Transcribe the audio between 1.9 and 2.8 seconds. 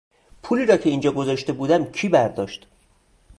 کی برداشت؟